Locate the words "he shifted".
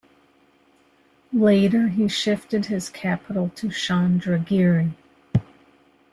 1.89-2.65